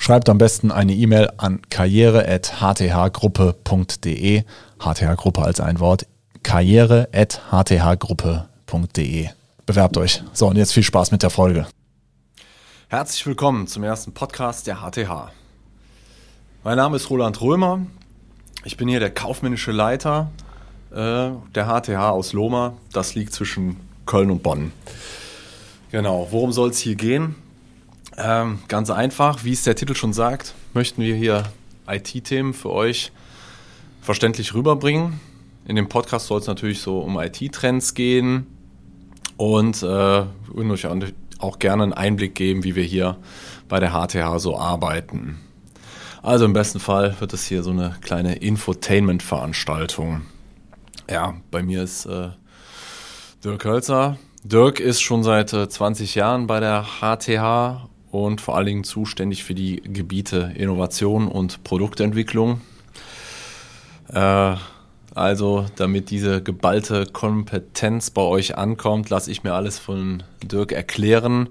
Schreibt 0.00 0.28
am 0.28 0.38
besten 0.38 0.70
eine 0.70 0.94
E-Mail 0.94 1.28
an 1.38 1.60
karriere.hthgruppe.de. 1.68 4.44
HTH-Gruppe 4.78 5.42
als 5.42 5.58
ein 5.60 5.80
Wort. 5.80 6.06
karriere.hthgruppe.de. 6.44 9.28
Bewerbt 9.66 9.96
euch. 9.98 10.22
So, 10.32 10.46
und 10.46 10.54
jetzt 10.56 10.72
viel 10.72 10.84
Spaß 10.84 11.10
mit 11.10 11.24
der 11.24 11.30
Folge. 11.30 11.66
Herzlich 12.86 13.26
willkommen 13.26 13.66
zum 13.66 13.82
ersten 13.82 14.14
Podcast 14.14 14.68
der 14.68 14.76
HTH. 14.76 15.32
Mein 16.62 16.76
Name 16.76 16.94
ist 16.96 17.10
Roland 17.10 17.40
Römer. 17.42 17.80
Ich 18.64 18.76
bin 18.76 18.86
hier 18.88 19.00
der 19.00 19.10
kaufmännische 19.10 19.72
Leiter 19.72 20.30
äh, 20.92 21.30
der 21.54 21.66
HTH 21.66 22.10
aus 22.10 22.32
Lohmer. 22.32 22.74
Das 22.92 23.16
liegt 23.16 23.32
zwischen 23.32 23.80
Köln 24.06 24.30
und 24.30 24.44
Bonn. 24.44 24.70
Genau, 25.90 26.28
worum 26.30 26.52
soll 26.52 26.70
es 26.70 26.78
hier 26.78 26.94
gehen? 26.94 27.34
Ähm, 28.20 28.58
ganz 28.66 28.90
einfach, 28.90 29.44
wie 29.44 29.52
es 29.52 29.62
der 29.62 29.76
Titel 29.76 29.94
schon 29.94 30.12
sagt, 30.12 30.54
möchten 30.74 31.02
wir 31.02 31.14
hier 31.14 31.44
IT-Themen 31.86 32.52
für 32.52 32.70
euch 32.70 33.12
verständlich 34.02 34.54
rüberbringen. 34.54 35.20
In 35.66 35.76
dem 35.76 35.88
Podcast 35.88 36.26
soll 36.26 36.40
es 36.40 36.48
natürlich 36.48 36.80
so 36.80 36.98
um 36.98 37.16
IT-Trends 37.20 37.94
gehen 37.94 38.48
und, 39.36 39.84
äh, 39.84 40.24
und 40.52 40.70
euch 40.70 40.86
auch 41.38 41.60
gerne 41.60 41.84
einen 41.84 41.92
Einblick 41.92 42.34
geben, 42.34 42.64
wie 42.64 42.74
wir 42.74 42.82
hier 42.82 43.18
bei 43.68 43.78
der 43.78 43.90
HTH 43.90 44.40
so 44.40 44.58
arbeiten. 44.58 45.38
Also 46.20 46.44
im 46.44 46.52
besten 46.52 46.80
Fall 46.80 47.14
wird 47.20 47.32
es 47.32 47.46
hier 47.46 47.62
so 47.62 47.70
eine 47.70 47.94
kleine 48.00 48.34
Infotainment-Veranstaltung. 48.36 50.22
Ja, 51.08 51.34
bei 51.52 51.62
mir 51.62 51.84
ist 51.84 52.06
äh, 52.06 52.30
Dirk 53.44 53.64
Hölzer. 53.64 54.18
Dirk 54.42 54.80
ist 54.80 55.00
schon 55.00 55.22
seit 55.22 55.52
äh, 55.52 55.68
20 55.68 56.16
Jahren 56.16 56.48
bei 56.48 56.58
der 56.58 56.84
HTH 57.00 57.88
und 58.10 58.40
vor 58.40 58.56
allen 58.56 58.66
Dingen 58.66 58.84
zuständig 58.84 59.44
für 59.44 59.54
die 59.54 59.76
Gebiete 59.76 60.52
Innovation 60.56 61.28
und 61.28 61.64
Produktentwicklung. 61.64 62.60
Äh, 64.12 64.56
also, 65.14 65.66
damit 65.76 66.10
diese 66.10 66.42
geballte 66.42 67.06
Kompetenz 67.06 68.10
bei 68.10 68.22
euch 68.22 68.56
ankommt, 68.56 69.10
lasse 69.10 69.30
ich 69.30 69.42
mir 69.42 69.54
alles 69.54 69.78
von 69.78 70.22
Dirk 70.44 70.72
erklären 70.72 71.48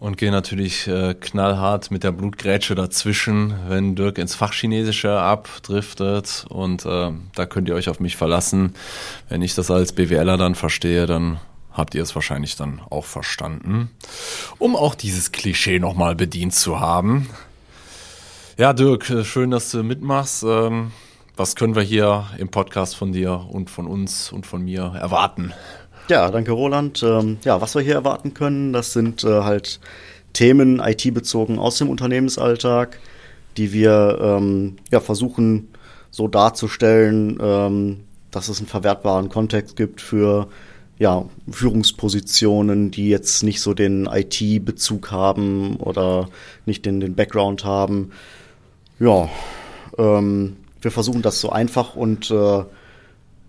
und 0.00 0.16
gehe 0.16 0.30
natürlich 0.30 0.86
äh, 0.86 1.14
knallhart 1.14 1.90
mit 1.90 2.04
der 2.04 2.12
Blutgrätsche 2.12 2.74
dazwischen, 2.74 3.54
wenn 3.68 3.96
Dirk 3.96 4.18
ins 4.18 4.34
Fachchinesische 4.34 5.18
abdriftet. 5.18 6.46
Und 6.48 6.86
äh, 6.86 7.10
da 7.34 7.46
könnt 7.46 7.68
ihr 7.68 7.74
euch 7.74 7.88
auf 7.88 8.00
mich 8.00 8.16
verlassen. 8.16 8.74
Wenn 9.28 9.42
ich 9.42 9.54
das 9.54 9.70
als 9.70 9.92
BWLer 9.92 10.36
dann 10.36 10.54
verstehe, 10.54 11.06
dann 11.06 11.40
habt 11.72 11.94
ihr 11.94 12.02
es 12.02 12.14
wahrscheinlich 12.14 12.56
dann 12.56 12.80
auch 12.90 13.04
verstanden. 13.04 13.90
Um 14.58 14.76
auch 14.76 14.94
dieses 14.94 15.32
Klischee 15.32 15.78
nochmal 15.78 16.14
bedient 16.14 16.54
zu 16.54 16.80
haben. 16.80 17.28
Ja, 18.56 18.72
Dirk, 18.72 19.08
äh, 19.10 19.24
schön, 19.24 19.50
dass 19.52 19.70
du 19.70 19.84
mitmachst. 19.84 20.42
Ähm, 20.42 20.90
was 21.36 21.54
können 21.54 21.76
wir 21.76 21.82
hier 21.82 22.26
im 22.38 22.48
Podcast 22.48 22.96
von 22.96 23.12
dir 23.12 23.46
und 23.50 23.70
von 23.70 23.86
uns 23.86 24.32
und 24.32 24.46
von 24.46 24.64
mir 24.64 24.92
erwarten? 25.00 25.52
Ja, 26.08 26.30
danke 26.30 26.50
Roland. 26.50 27.02
Ähm, 27.04 27.38
ja, 27.44 27.60
was 27.60 27.76
wir 27.76 27.82
hier 27.82 27.94
erwarten 27.94 28.34
können, 28.34 28.72
das 28.72 28.92
sind 28.92 29.22
äh, 29.22 29.42
halt 29.42 29.78
Themen 30.32 30.80
IT-bezogen 30.80 31.60
aus 31.60 31.78
dem 31.78 31.88
Unternehmensalltag, 31.88 32.98
die 33.56 33.72
wir 33.72 34.18
ähm, 34.20 34.78
ja, 34.90 34.98
versuchen 34.98 35.68
so 36.10 36.26
darzustellen, 36.26 37.38
dass 38.30 38.48
es 38.48 38.58
einen 38.58 38.66
verwertbaren 38.66 39.28
Kontext 39.28 39.76
gibt 39.76 40.00
für 40.00 40.48
ja, 40.98 41.24
Führungspositionen, 41.50 42.90
die 42.90 43.08
jetzt 43.08 43.42
nicht 43.42 43.60
so 43.60 43.72
den 43.72 44.06
IT-Bezug 44.06 45.10
haben 45.10 45.76
oder 45.76 46.28
nicht 46.66 46.86
den, 46.86 47.00
den 47.00 47.14
Background 47.14 47.64
haben. 47.64 48.10
Ja, 48.98 49.28
ähm, 49.96 50.56
wir 50.80 50.90
versuchen 50.90 51.22
das 51.22 51.40
so 51.40 51.50
einfach 51.50 51.94
und 51.94 52.30
äh, 52.30 52.64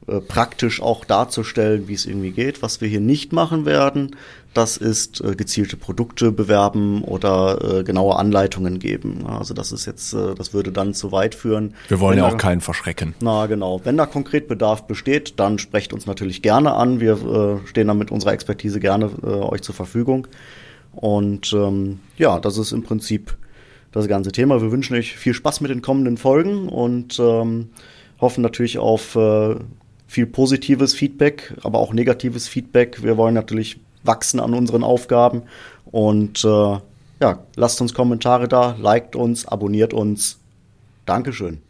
äh, 0.07 0.19
praktisch 0.21 0.81
auch 0.81 1.05
darzustellen, 1.05 1.87
wie 1.87 1.93
es 1.93 2.05
irgendwie 2.05 2.31
geht. 2.31 2.61
Was 2.61 2.81
wir 2.81 2.87
hier 2.87 2.99
nicht 2.99 3.33
machen 3.33 3.65
werden, 3.65 4.15
das 4.53 4.77
ist 4.77 5.21
äh, 5.21 5.35
gezielte 5.35 5.77
Produkte 5.77 6.31
bewerben 6.31 7.03
oder 7.03 7.79
äh, 7.79 7.83
genaue 7.83 8.15
Anleitungen 8.15 8.79
geben. 8.79 9.25
Also 9.27 9.53
das 9.53 9.71
ist 9.71 9.85
jetzt, 9.85 10.13
äh, 10.13 10.35
das 10.35 10.53
würde 10.53 10.71
dann 10.71 10.93
zu 10.93 11.11
weit 11.11 11.35
führen. 11.35 11.75
Wir 11.88 11.99
wollen 11.99 12.17
Wenn 12.17 12.23
ja 12.23 12.29
auch 12.29 12.38
keinen 12.38 12.61
verschrecken. 12.61 13.13
Na 13.21 13.45
genau. 13.45 13.81
Wenn 13.83 13.97
da 13.97 14.05
konkret 14.05 14.47
Bedarf 14.47 14.88
besteht, 14.88 15.39
dann 15.39 15.59
sprecht 15.59 15.93
uns 15.93 16.05
natürlich 16.05 16.41
gerne 16.41 16.73
an. 16.73 16.99
Wir 16.99 17.13
äh, 17.13 17.67
stehen 17.67 17.88
dann 17.88 17.97
mit 17.97 18.11
unserer 18.11 18.33
Expertise 18.33 18.79
gerne 18.79 19.11
äh, 19.21 19.27
euch 19.27 19.61
zur 19.61 19.75
Verfügung. 19.75 20.27
Und 20.93 21.53
ähm, 21.53 21.99
ja, 22.17 22.39
das 22.39 22.57
ist 22.57 22.71
im 22.71 22.83
Prinzip 22.83 23.38
das 23.91 24.07
ganze 24.07 24.31
Thema. 24.31 24.61
Wir 24.61 24.71
wünschen 24.71 24.95
euch 24.95 25.15
viel 25.15 25.33
Spaß 25.33 25.61
mit 25.61 25.71
den 25.71 25.81
kommenden 25.81 26.17
Folgen 26.17 26.69
und 26.69 27.19
ähm, 27.19 27.69
hoffen 28.19 28.41
natürlich 28.41 28.77
auf 28.77 29.15
äh, 29.15 29.55
viel 30.09 30.25
positives 30.25 30.95
Feedback, 30.95 31.53
aber 31.63 31.77
auch 31.77 31.93
negatives 31.93 32.47
Feedback. 32.47 33.03
Wir 33.03 33.15
wollen 33.15 33.35
natürlich 33.35 33.79
wachsen 34.03 34.39
an 34.39 34.55
unseren 34.55 34.83
Aufgaben 34.83 35.43
und 35.91 36.43
äh, 36.43 36.77
ja, 37.21 37.43
lasst 37.55 37.79
uns 37.79 37.93
Kommentare 37.93 38.47
da, 38.47 38.75
liked 38.79 39.15
uns, 39.15 39.47
abonniert 39.47 39.93
uns. 39.93 40.39
Dankeschön. 41.05 41.61